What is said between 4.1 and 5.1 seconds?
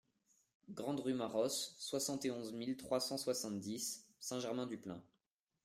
Saint-Germain-du-Plain